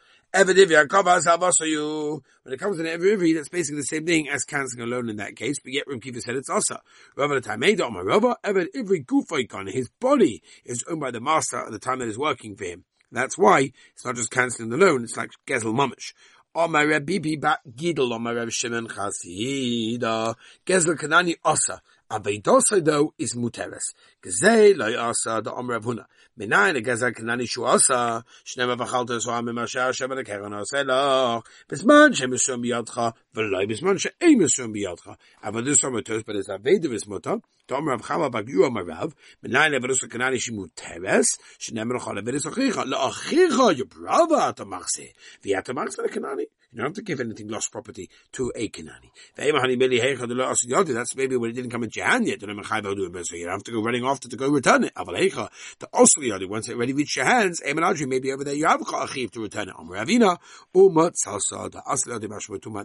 you. 1.68 2.22
When 2.44 2.54
it 2.54 2.58
comes 2.58 2.78
to 2.78 2.90
every 2.90 3.14
ivri, 3.14 3.34
that's 3.34 3.50
basically 3.50 3.80
the 3.80 3.84
same 3.84 4.06
thing 4.06 4.30
as 4.30 4.44
cancelling 4.44 4.84
a 4.84 4.86
loan 4.86 5.10
in 5.10 5.16
that 5.16 5.36
case, 5.36 5.58
but 5.62 5.74
yet 5.74 5.86
Rim 5.86 6.00
said 6.00 6.36
it's 6.36 6.48
also. 6.48 6.78
Rava 7.14 7.34
the 7.34 7.42
time 7.42 7.60
made 7.60 7.78
oh, 7.82 7.90
my 7.90 8.00
Rava, 8.00 8.38
evid 8.42 8.68
ivri 8.74 9.04
gufoikon, 9.04 9.70
his 9.70 9.90
body 10.00 10.42
is 10.64 10.82
owned 10.88 11.00
by 11.00 11.10
the 11.10 11.20
master 11.20 11.58
at 11.58 11.70
the 11.70 11.78
time 11.78 11.98
that 11.98 12.08
is 12.08 12.16
working 12.16 12.56
for 12.56 12.64
him. 12.64 12.84
That's 13.12 13.36
why 13.36 13.70
it's 13.92 14.06
not 14.06 14.16
just 14.16 14.30
cancelling 14.30 14.70
the 14.70 14.78
loan, 14.78 15.04
it's 15.04 15.18
like 15.18 15.32
gezel 15.46 15.74
mamish. 15.74 16.14
Oh, 16.54 16.64
Omar 16.64 17.00
Bibi 17.00 17.36
bat 17.36 17.60
Gidel 17.70 18.12
Omar 18.12 18.32
oh, 18.32 18.36
Reb 18.36 18.50
Shimon 18.50 18.88
Chasida. 18.88 20.34
Gezel 20.66 20.96
Kanani 20.96 21.36
Osa. 21.44 21.82
Avedosai 22.10 22.82
though 22.82 23.12
is 23.18 23.34
muteres. 23.34 23.92
Gazei 24.22 24.74
loy 24.74 24.98
asa 24.98 25.42
the 25.42 25.52
Omer 25.52 25.74
Rav 25.74 25.84
Huna. 25.84 26.06
Minayin 26.40 26.78
a 26.78 26.80
gezel 26.80 27.12
kanani 27.12 27.46
shu 27.46 27.66
asa. 27.66 28.24
Shnema 28.46 28.78
v'chalta 28.78 29.20
so 29.20 29.30
amim 29.30 29.60
asher 29.62 29.80
Hashem 29.80 30.10
and 30.12 30.26
keren 30.26 30.52
oselach. 30.52 31.44
Bisman 31.68 32.14
shem 32.14 32.30
esum 32.30 32.64
biyadcha. 32.64 33.12
V'loi 33.36 33.70
bisman 33.70 34.00
she 34.00 34.08
ein 34.22 34.40
esum 34.40 34.74
biyadcha. 34.74 35.16
Avadus 35.44 35.84
Omer 35.84 36.00
tos 36.00 36.22
but 36.22 36.36
it's 36.36 36.48
aveda 36.48 36.86
v'smuta. 36.86 37.42
To 37.66 37.76
Omer 37.76 37.90
Rav 37.90 38.02
Chama 38.02 38.30
bagyu 38.30 38.64
Omer 38.64 38.84
Rav. 38.84 39.14
Minayin 39.44 39.78
levadusa 39.78 40.08
kanani 40.08 40.40
shi 40.40 40.52
muteres. 40.52 41.26
Shnema 41.60 41.92
l'chol 41.98 42.22
levadusa 42.22 42.54
chicha. 42.54 42.84
La'achicha 42.86 43.76
yubrava 43.76 44.50
atamachse. 44.54 45.12
V'yatamachse 45.44 45.98
lekanani. 45.98 46.46
You 46.78 46.84
don't 46.84 46.90
have 46.90 46.94
to 46.94 47.02
give 47.02 47.18
anything 47.18 47.48
lost 47.48 47.72
property 47.72 48.08
to 48.34 48.52
a 48.54 48.68
Kanani. 48.68 49.10
That's 49.34 51.16
maybe 51.16 51.36
when 51.36 51.50
it 51.50 51.54
didn't 51.54 51.72
come 51.72 51.82
your 51.96 52.06
hand 52.06 52.28
yet. 52.28 52.40
You 52.40 52.46
don't 52.46 52.58
have 52.62 53.64
to 53.64 53.72
go 53.72 53.82
running 53.82 54.06
after 54.06 54.28
to 54.28 54.36
go 54.36 54.48
return 54.48 54.84
it. 54.84 54.94
The 54.94 56.46
once 56.46 56.68
it 56.68 56.74
already 56.74 56.92
reached 56.92 57.16
your 57.16 57.24
hands, 57.24 57.60
maybe 57.66 58.32
over 58.32 58.44
there 58.44 58.54
you 58.54 58.66
have 58.68 58.80
a 58.80 59.08
chiv 59.08 59.32
to 59.32 59.40
return 59.40 59.70
it. 59.70 59.74
Om 59.76 59.88
Ravina, 59.88 60.38
Umat 60.72 61.14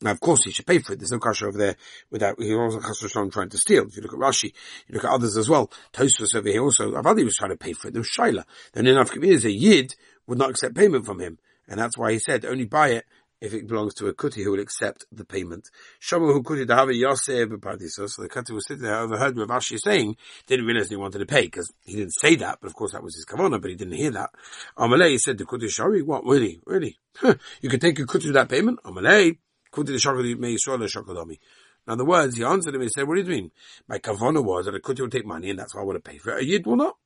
Now, 0.00 0.12
of 0.12 0.20
course, 0.20 0.44
he 0.44 0.52
should 0.52 0.66
pay 0.66 0.78
for 0.78 0.92
it. 0.92 1.00
There's 1.00 1.10
no 1.10 1.18
kasha 1.18 1.46
over 1.46 1.58
there 1.58 1.76
without, 2.08 2.40
he 2.40 2.54
also 2.54 2.78
kasha 2.78 3.08
trying 3.08 3.48
to 3.48 3.58
steal. 3.58 3.86
If 3.86 3.96
you 3.96 4.02
look 4.02 4.12
at 4.12 4.20
Rashi, 4.20 4.52
you 4.86 4.94
look 4.94 5.04
at 5.04 5.10
others 5.10 5.36
as 5.36 5.48
well. 5.48 5.72
Tosfos 5.92 6.36
over 6.36 6.48
here 6.48 6.62
also, 6.62 6.92
Avadi 6.92 7.24
was 7.24 7.34
trying 7.34 7.50
to 7.50 7.56
pay 7.56 7.72
for 7.72 7.88
it. 7.88 7.94
There 7.94 8.00
was 8.00 8.08
Shaila. 8.16 8.44
Then 8.74 8.86
enough 8.86 9.16
is 9.16 9.44
a 9.44 9.50
yid 9.50 9.96
would 10.28 10.38
not 10.38 10.50
accept 10.50 10.76
payment 10.76 11.04
from 11.04 11.18
him. 11.18 11.38
And 11.68 11.78
that's 11.78 11.98
why 11.98 12.12
he 12.12 12.18
said 12.18 12.44
only 12.44 12.64
buy 12.64 12.88
it 12.88 13.04
if 13.40 13.54
it 13.54 13.68
belongs 13.68 13.94
to 13.94 14.08
a 14.08 14.14
kuti 14.14 14.42
who 14.42 14.52
will 14.52 14.60
accept 14.60 15.06
the 15.12 15.24
payment. 15.24 15.68
Shamu 16.00 16.32
who 16.32 16.42
kuti 16.42 16.68
have 16.68 16.88
a 16.88 16.94
yosef 16.94 17.48
paradiso. 17.60 18.08
So 18.08 18.22
the 18.22 18.28
kuti 18.28 18.50
was 18.50 18.66
sitting 18.66 18.82
there, 18.82 18.96
overheard 18.96 19.36
Rav 19.36 19.48
Ashi 19.48 19.78
saying, 19.78 20.16
didn't 20.46 20.66
realize 20.66 20.88
he 20.88 20.96
wanted 20.96 21.18
to 21.20 21.26
pay 21.26 21.42
because 21.42 21.72
he 21.84 21.96
didn't 21.96 22.14
say 22.18 22.34
that, 22.36 22.58
but 22.60 22.68
of 22.68 22.74
course 22.74 22.92
that 22.92 23.02
was 23.02 23.14
his 23.14 23.24
kavana, 23.24 23.60
but 23.60 23.70
he 23.70 23.76
didn't 23.76 23.94
hear 23.94 24.10
that. 24.10 24.30
Amalei 24.76 25.18
said 25.18 25.38
the 25.38 25.44
kuti 25.44 25.68
shari, 25.68 26.02
what 26.02 26.24
really, 26.24 26.60
really? 26.64 26.96
you 27.22 27.68
could 27.68 27.80
take 27.80 27.98
a 27.98 28.04
kuti 28.04 28.22
to 28.22 28.32
that 28.32 28.48
payment? 28.48 28.80
Amalei, 28.84 29.38
kuti 29.72 29.86
the 29.86 29.92
shakadi 29.94 30.36
may 30.36 30.56
swallow 30.56 30.86
shakadami. 30.86 31.38
In 31.86 31.92
other 31.92 32.04
words, 32.04 32.36
he 32.36 32.44
answered 32.44 32.74
him 32.74 32.82
and 32.82 32.90
said, 32.90 33.06
what 33.06 33.14
do 33.14 33.22
you 33.22 33.28
mean? 33.28 33.50
My 33.86 33.98
kavana 33.98 34.44
was 34.44 34.66
that 34.66 34.74
a 34.74 34.80
kuti 34.80 35.00
will 35.00 35.10
take 35.10 35.24
money 35.24 35.50
and 35.50 35.58
that's 35.58 35.74
why 35.74 35.82
I 35.82 35.84
want 35.84 36.02
to 36.02 36.10
pay 36.10 36.18
for 36.18 36.36
it. 36.36 36.42
A 36.42 36.44
yid 36.44 36.66
will 36.66 36.76
not. 36.76 36.96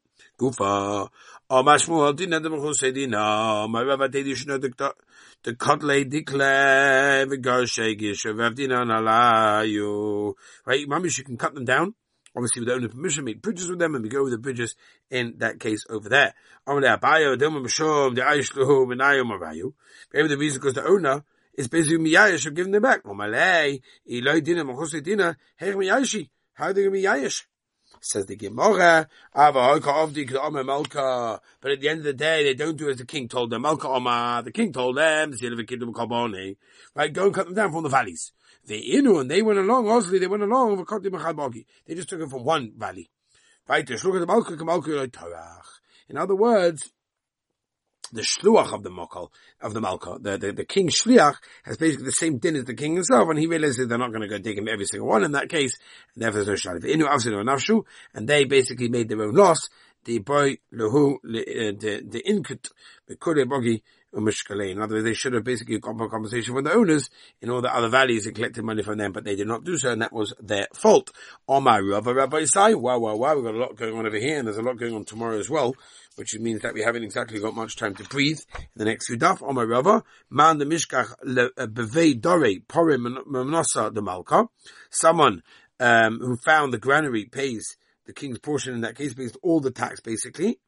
Gufa. 0.43 1.09
O 1.49 1.63
mashmu 1.63 2.17
din 2.17 2.35
adam 2.35 2.55
chusedina. 2.55 3.69
My 3.71 3.83
rabbi 3.83 4.19
you 4.19 4.35
know 4.47 4.59
the 4.59 4.71
kotle 5.55 6.09
declare 6.09 7.27
the 7.27 7.39
garshegish 7.39 8.25
of 8.29 8.39
avdina 8.39 8.85
nalayu. 8.85 10.35
Right, 10.67 10.89
mami, 10.89 11.17
you 11.17 11.25
can 11.25 11.37
cut 11.37 11.55
them 11.55 11.65
down. 11.65 11.95
Obviously, 12.35 12.65
the 12.65 12.73
owner 12.73 12.89
permission, 12.89 13.25
make 13.25 13.43
bridges 13.43 13.69
with 13.69 13.79
them, 13.79 13.95
and 13.95 14.03
we 14.03 14.09
go 14.09 14.25
with 14.25 14.33
the 14.33 14.39
bridges 14.39 14.75
in 15.11 15.35
that 15.39 15.61
case 15.61 15.85
over 15.91 16.09
there. 16.09 16.33
Maybe 16.67 16.87
the 16.87 16.99
reason 20.39 20.61
because 20.61 20.75
the 20.75 20.87
owner 20.87 21.25
is 21.55 21.69
basically 21.69 21.99
miyayish 21.99 22.47
of 22.47 22.55
giving 22.55 22.73
them 22.73 22.83
back. 22.83 23.03
How 23.05 23.13
are 23.13 23.31
they 26.73 26.83
going 26.83 26.87
to 26.87 26.91
be 26.91 27.03
miyayish? 27.03 27.45
Says 28.05 28.27
the 28.27 28.35
Gemara. 28.35 29.09
But 29.33 29.57
at 31.71 31.81
the 31.81 31.89
end 31.89 32.01
of 32.01 32.05
the 32.05 32.13
day, 32.13 32.43
they 32.43 32.55
don't 32.55 32.77
do 32.77 32.91
as 32.91 32.99
the 32.99 33.07
king 33.07 33.29
told 33.29 33.51
them. 33.51 33.63
The 33.63 34.51
king 34.53 34.73
told 34.73 34.97
them, 34.97 35.31
the 35.31 36.67
right, 36.97 37.13
go 37.13 37.27
and 37.27 37.35
cut 37.35 37.47
them 37.47 37.55
down 37.55 37.71
from 37.71 37.85
the 37.85 37.89
valleys. 37.89 38.33
The 38.67 38.83
Inu, 38.95 39.21
and 39.21 39.31
they 39.31 39.41
went 39.41 39.61
along, 39.61 39.89
obviously 39.89 40.19
they 40.19 40.27
went 40.27 40.43
along, 40.43 40.85
they 41.87 41.95
just 41.95 42.09
took 42.09 42.21
it 42.21 42.29
from 42.29 42.43
one 42.45 42.73
valley. 42.77 43.09
Right, 43.69 43.89
in 43.89 43.97
other 46.17 46.35
words, 46.35 46.92
the 48.12 48.23
shluach 48.23 48.73
of 48.73 48.83
the 48.83 48.90
Mokal, 48.90 49.31
of 49.61 49.75
the 49.75 49.81
Malka, 49.81 50.19
the, 50.21 50.37
the, 50.37 50.52
the 50.52 50.64
king 50.64 50.88
shliach 50.88 51.37
has 51.64 51.76
basically 51.76 52.04
the 52.04 52.12
same 52.12 52.38
din 52.38 52.57
as 52.57 52.64
the 52.64 52.75
king 52.75 52.95
himself, 52.95 53.28
and 53.28 53.38
he 53.38 53.47
realizes 53.47 53.88
they're 53.88 53.99
not 53.99 54.11
going 54.11 54.23
to 54.23 54.28
go 54.28 54.38
take 54.38 54.59
him 54.59 54.69
every 54.69 54.85
single 54.85 55.09
one 55.09 55.25
in 55.25 55.33
that 55.33 55.49
case, 55.49 55.76
and 56.14 56.23
therefore 56.23 56.45
there's 56.45 56.64
no 56.64 56.73
shaliv. 56.73 57.85
And 58.14 58.28
they 58.28 58.45
basically 58.45 58.88
made 58.88 59.09
their 59.09 59.23
own 59.23 59.35
loss, 59.35 59.69
the 60.04 60.19
boy, 60.19 60.59
lehu, 60.73 61.16
the, 61.23 61.40
eh, 61.40 61.73
the 61.78 62.23
inkut, 62.28 62.71
the 63.07 63.16
kure 63.16 63.47
bogi, 63.47 63.83
in 64.14 64.83
other 64.83 64.97
words, 64.97 65.04
they 65.04 65.14
should 65.14 65.33
have 65.33 65.45
basically 65.45 65.78
got 65.78 65.99
a 65.99 66.09
conversation 66.09 66.54
with 66.54 66.64
the 66.64 66.73
owners 66.73 67.09
in 67.40 67.49
all 67.49 67.62
the 67.62 67.75
other 67.75 67.88
valleys 67.88 68.26
and 68.26 68.35
collected 68.35 68.62
money 68.62 68.83
from 68.83 68.99
them, 68.99 69.12
but 69.12 69.25
they 69.25 69.35
did 69.35 69.47
not 69.47 69.64
do 69.64 69.78
so, 69.78 69.90
and 69.90 70.02
that 70.02 70.12
was 70.12 70.35
their 70.38 70.69
fault. 70.75 71.11
Omar 71.49 71.83
Rabbi 71.83 72.11
Rabbi 72.11 72.45
Sai, 72.45 72.75
wow, 72.75 72.99
wow, 72.99 73.16
wow, 73.16 73.35
we've 73.35 73.45
got 73.45 73.54
a 73.54 73.59
lot 73.59 73.76
going 73.76 73.97
on 73.97 74.07
over 74.07 74.19
here, 74.19 74.38
and 74.38 74.47
there's 74.47 74.59
a 74.59 74.62
lot 74.62 74.78
going 74.78 74.95
on 74.95 75.04
tomorrow 75.04 75.38
as 75.38 75.49
well, 75.49 75.75
which 76.16 76.35
means 76.38 76.61
that 76.61 76.75
we 76.75 76.83
haven't 76.83 77.04
exactly 77.04 77.40
got 77.40 77.54
much 77.54 77.76
time 77.76 77.95
to 77.95 78.04
breathe 78.04 78.40
in 78.59 78.66
the 78.76 78.85
next 78.85 79.07
few 79.07 79.16
daf. 79.16 79.42
Omar 79.42 79.66
Rabbi, 79.66 80.00
man 80.28 80.59
the 80.59 80.66
mishkach 80.66 81.12
uh, 81.57 81.66
bevei 81.66 82.21
dore 82.21 82.61
porim 82.69 83.16
manosa 83.26 83.95
the 83.95 84.02
malka, 84.02 84.47
someone 84.90 85.42
um, 85.81 86.19
who 86.19 86.37
found 86.37 86.73
the 86.73 86.78
granary 86.78 87.25
pays 87.25 87.76
the 88.04 88.12
king's 88.12 88.38
portion 88.38 88.75
in 88.75 88.83
that 88.83 88.97
case 88.97 89.14
pays 89.14 89.35
all 89.42 89.61
the 89.61 89.71
tax 89.71 90.00
basically, 90.00 90.59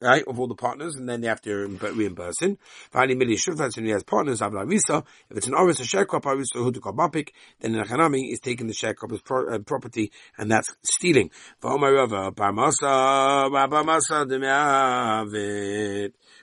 right, 0.00 0.24
of 0.26 0.40
all 0.40 0.46
the 0.46 0.54
partners, 0.54 0.96
and 0.96 1.08
then 1.08 1.20
they 1.20 1.28
have 1.28 1.40
to 1.42 1.66
reimburse 1.94 2.40
him. 2.40 2.58
Finally, 2.90 3.16
Mili 3.16 3.34
Shufat, 3.34 3.76
when 3.76 3.84
he 3.84 3.92
has 3.92 4.02
partners, 4.02 4.40
Avla 4.40 4.64
Risa, 4.64 5.04
if 5.28 5.36
it's 5.36 5.46
an 5.46 5.54
Oris, 5.54 5.80
a 5.80 5.82
Arisa, 5.84 6.54
who 6.54 6.72
to 6.72 6.80
Mapik, 6.80 7.30
then 7.60 7.74
in 7.74 7.80
a 7.80 7.84
Hanami 7.84 8.32
is 8.32 8.40
taking 8.40 8.66
the 8.66 8.72
sharecrop 8.72 9.12
as 9.12 9.20
pro, 9.20 9.54
uh, 9.54 9.58
property, 9.58 10.10
and 10.38 10.50
that's 10.50 10.74
stealing. 10.82 11.30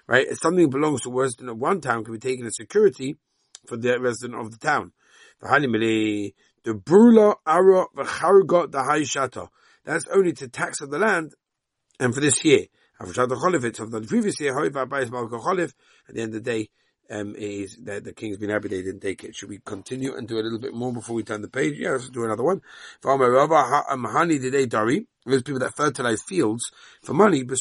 Right, 0.09 0.27
if 0.27 0.39
something 0.39 0.69
belongs 0.69 1.01
to 1.01 1.09
worse 1.09 1.35
than 1.35 1.59
one 1.59 1.81
town 1.81 2.03
can 2.03 2.13
be 2.13 2.19
taken 2.19 2.45
as 2.45 2.55
security 2.55 3.17
for 3.65 3.75
the 3.77 3.99
resident 3.99 4.39
of 4.39 4.51
the 4.51 4.57
town. 4.57 4.93
The 5.41 6.73
Brula 6.73 7.35
Ara 7.45 7.85
V'Chargot 7.95 8.71
the 8.71 8.83
high 8.83 9.01
Shata. 9.01 9.49
That's 9.83 10.05
only 10.07 10.33
to 10.33 10.47
tax 10.47 10.81
of 10.81 10.89
the 10.91 10.99
land, 10.99 11.33
and 11.99 12.13
for 12.13 12.19
this 12.19 12.43
year 12.43 12.67
of 12.99 13.13
the 13.13 14.05
previous 14.07 14.39
year, 14.39 14.57
at 14.57 14.71
the 16.15 16.21
end 16.21 16.35
of 16.35 16.43
the 16.43 16.51
day, 16.51 16.69
um, 17.09 17.35
is 17.37 17.77
that 17.83 18.03
the 18.03 18.13
king's 18.13 18.37
been 18.37 18.49
happy 18.49 18.67
they 18.67 18.81
didn't 18.81 18.99
take 18.99 19.23
it. 19.23 19.35
Should 19.35 19.49
we 19.49 19.59
continue 19.59 20.15
and 20.15 20.27
do 20.27 20.39
a 20.39 20.41
little 20.41 20.59
bit 20.59 20.73
more 20.73 20.91
before 20.91 21.15
we 21.15 21.23
turn 21.23 21.41
the 21.41 21.47
page? 21.47 21.75
Yeah, 21.77 21.91
let's 21.91 22.09
do 22.09 22.25
another 22.25 22.43
one. 22.43 22.61
For 23.01 23.17
Mahani 23.17 24.41
today, 24.41 24.65
Dari. 24.65 25.07
Those 25.25 25.43
people 25.43 25.59
that 25.59 25.75
fertilize 25.75 26.21
fields 26.21 26.71
for 27.03 27.13
money, 27.13 27.43
but 27.43 27.57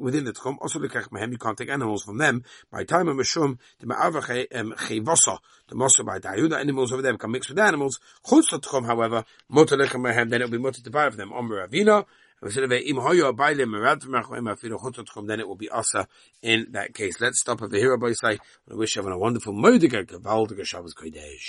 within 0.00 0.24
the 0.24 0.32
tchum, 0.32 0.56
also 0.60 0.80
the 0.80 0.88
mehem, 0.88 1.30
you 1.30 1.38
can't 1.38 1.56
take 1.56 1.70
animals 1.70 2.02
from 2.02 2.18
them. 2.18 2.42
By 2.72 2.82
time 2.82 3.06
of 3.06 3.16
mashum, 3.16 3.56
the 3.78 3.86
ma'avache 3.86 4.48
chivasa, 4.48 5.38
the 5.68 5.76
mosa 5.76 6.04
by 6.04 6.18
dayu, 6.18 6.50
the 6.50 6.58
animals 6.58 6.90
over 6.92 7.00
there 7.00 7.16
can 7.16 7.30
mix 7.30 7.50
with 7.50 7.60
animals. 7.60 8.00
Chutz 8.26 8.48
tchum, 8.48 8.84
however, 8.84 9.24
motalekhem 9.48 10.00
mehem, 10.00 10.28
then 10.28 10.42
it'll 10.42 10.50
be 10.50 10.58
mutter 10.58 10.82
to 10.82 10.90
buy 10.90 11.06
of 11.06 11.16
them. 11.16 11.32
Omer 11.32 11.68
Ravina, 11.68 12.04
then 15.26 15.40
it 15.40 15.48
will 15.48 15.56
be 15.56 15.70
asa 15.70 16.06
in 16.42 16.66
that 16.72 16.94
case. 16.94 17.20
Let's 17.20 17.40
stop 17.40 17.62
over 17.62 17.76
here, 17.76 17.90
Rabbi 17.90 18.12
Say. 18.12 18.38
I 18.70 18.74
wish 18.74 18.96
you 18.96 19.02
have 19.02 19.12
a 19.12 19.18
wonderful 19.18 19.52
Modiga 19.52 20.04
Gavaldiga 20.04 20.64
Shabbos 20.64 20.94
Kodesh. 20.94 21.46